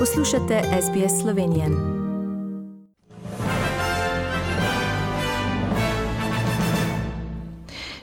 [0.00, 1.66] Poslušate SBS Slovenije.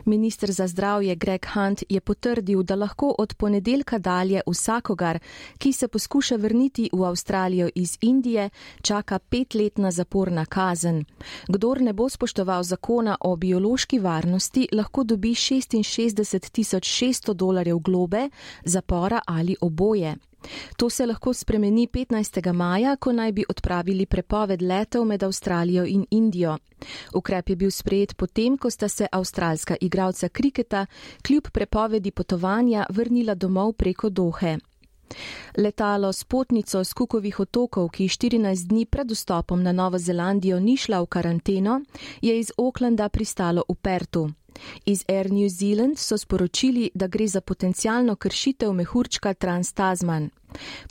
[0.05, 5.19] Ministr za zdravje Greg Hunt je potrdil, da lahko od ponedeljka dalje vsakogar,
[5.57, 8.49] ki se poskuša vrniti v Avstralijo iz Indije,
[8.81, 11.05] čaka petletna zaporna kazen.
[11.47, 18.29] Kdor ne bo spoštoval zakona o biološki varnosti, lahko dobi 66 600 dolarjev globe,
[18.65, 20.15] zapora ali oboje.
[20.77, 22.53] To se lahko spremeni 15.
[22.53, 26.57] maja, ko naj bi odpravili prepoved letov med Avstralijo in Indijo.
[27.13, 30.85] Ukrep je bil sprejet potem, ko sta se avstralska igralca kriketa
[31.21, 34.57] kljub prepovedi potovanja vrnila domov preko Dohe.
[35.57, 40.77] Letalo s potnico z Kukovih otokov, ki 14 dni pred vstopom na Novo Zelandijo ni
[40.77, 41.81] šla v karanteno,
[42.21, 44.29] je iz Oklanda pristalo v Pertu.
[44.85, 50.29] Iz Air New Zealand so sporočili, da gre za potencijalno kršitev mehurčka Trans-Tasman.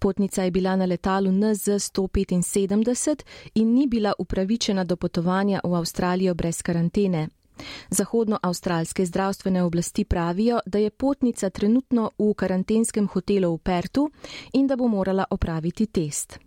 [0.01, 6.63] Potnica je bila na letalu NZ-175 in ni bila upravičena do potovanja v Avstralijo brez
[6.63, 7.29] karantene.
[7.91, 14.11] Zahodnoavstralske zdravstvene oblasti pravijo, da je potnica trenutno v karantenskem hotelu v Pertu
[14.53, 16.39] in da bo morala opraviti test.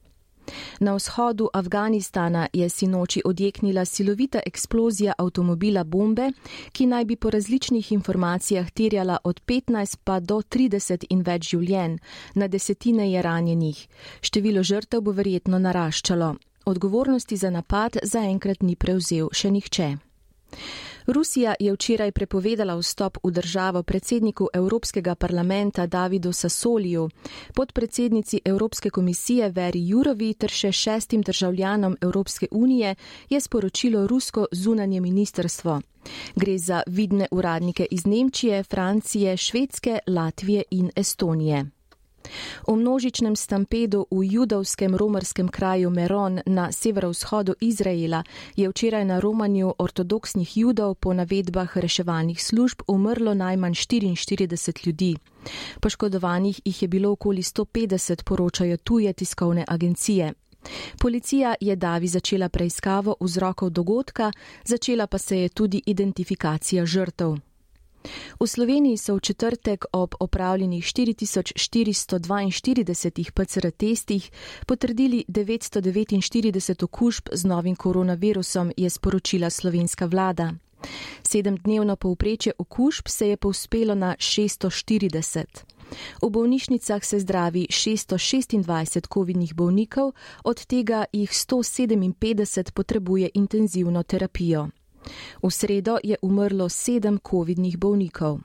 [0.80, 6.32] Na vzhodu Afganistana je sinoči odjeknila silovita eksplozija avtomobila bombe,
[6.72, 11.98] ki naj bi po različnih informacijah terjala od 15 pa do 30 in več življenj,
[12.36, 13.88] na desetine je ranjenih.
[14.22, 16.36] Število žrtev bo verjetno naraščalo.
[16.66, 20.09] Odgovornosti za napad zaenkrat ni prevzel še nihče.
[21.08, 27.10] Rusija je včeraj prepovedala vstop v državo predsedniku Evropskega parlamenta Davidu Sasoliju,
[27.54, 32.96] podpredsednici Evropske komisije Veri Jurovi ter še šestim državljanom Evropske unije
[33.30, 35.82] je sporočilo rusko zunanje ministerstvo.
[36.36, 41.79] Gre za vidne uradnike iz Nemčije, Francije, Švedske, Latvije in Estonije.
[42.68, 48.24] V množičnem stampedu v judovskem romarskem kraju Meron na severovzhodu Izraela
[48.56, 55.16] je včeraj na romanju ortodoksnih judov po navedbah reševalnih služb umrlo najmanj 44 ljudi.
[55.82, 60.34] Poškodovanih jih je bilo okoli 150, poročajo tuje tiskovne agencije.
[61.00, 64.32] Policija je Davi začela preiskavo vzrokov dogodka,
[64.66, 67.49] začela pa se je tudi identifikacija žrtev.
[68.40, 74.32] V Sloveniji so v četrtek ob opravljenih 4442 PCR testih
[74.68, 80.54] potrdili 949 okužb z novim koronavirusom, je sporočila slovenska vlada.
[81.28, 85.44] Sedemdnevno povprečje okužb se je povspelo na 640.
[86.22, 90.12] V bolnišnicah se zdravi 626 COVID-nih bolnikov,
[90.44, 94.70] od tega jih 157 potrebuje intenzivno terapijo.
[95.44, 98.40] V sredo je umrlo sedem COVID-nih bolnikov.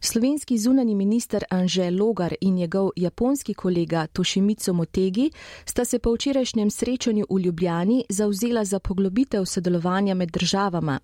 [0.00, 5.30] Slovenski zunani minister Anže Logar in njegov japonski kolega Tošimico Motegi
[5.64, 11.00] sta se po včerajšnjem srečanju v Ljubljani zauzela za poglobitev sodelovanja med državama,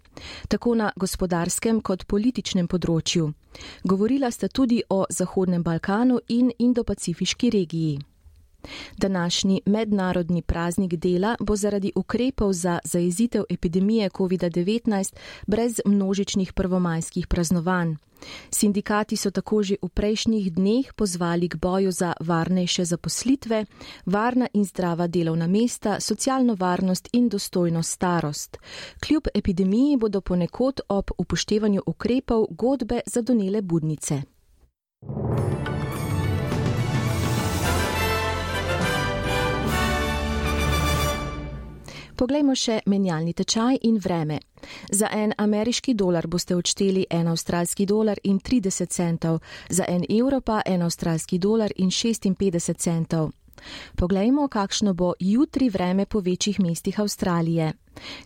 [0.49, 3.33] tako na gospodarskem kot političnem področju.
[3.85, 8.16] Govorila sta tudi o Zahodnem Balkanu in Indo-Pacifiški regiji.
[8.97, 15.15] Današnji mednarodni praznik dela bo zaradi ukrepov za zajezitev epidemije COVID-19
[15.47, 17.97] brez množičnih prvomajskih praznovanj.
[18.51, 23.65] Sindikati so tako že v prejšnjih dneh pozvali k boju za varnejše zaposlitve,
[24.07, 28.57] varna in zdrava delovna mesta, socialno varnost in dostojno starost.
[29.07, 34.36] Kljub epidemiji bodo ponekod ob upoštevanju ukrepov godbe zadonele budnice.
[42.17, 44.39] Poglejmo še menjalni tečaj in vreme.
[44.91, 50.41] Za en ameriški dolar boste odšteli en avstralski dolar in 30 centov, za en evro
[50.41, 53.33] pa en avstralski dolar in 56 centov.
[53.97, 57.73] Poglejmo, kakšno bo jutri vreme po večjih mestih Avstralije.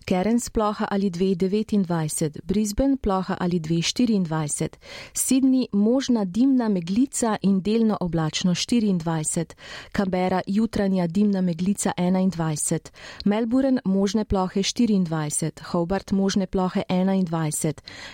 [0.05, 4.77] Kerens ploha ali 2,29, Brisbane ploha ali 2,24,
[5.13, 9.53] Sydney možna dimna meglica in delno oblačno 24,
[9.91, 12.89] Canberra jutranja dimna meglica 21,
[13.25, 17.73] Melbourne možne plohe 24, Hobart možne plohe 21,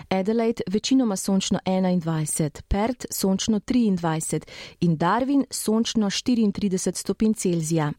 [0.09, 4.41] Adelaide večinoma sončno 21, Perth sončno 23
[4.79, 7.93] in Darwin sončno 34 stopinj Celzija.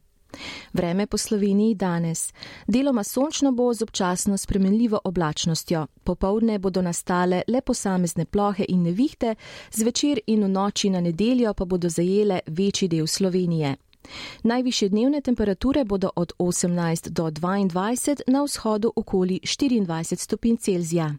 [0.72, 2.32] Vreme po Sloveniji danes.
[2.66, 5.86] Deloma sončno bo z občasno spremenljivo oblačnostjo.
[6.04, 9.34] Popovdne bodo nastale le posamezne plohe in nevihte,
[9.72, 13.76] zvečer in v noči na nedeljo pa bodo zajele večji del Slovenije.
[14.42, 21.14] Najviše dnevne temperature bodo od 18 do 22, na vzhodu okoli 24 stopinj Celzija.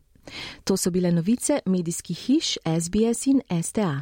[0.63, 4.01] To so bile novice medijskih hiš SBS in STA.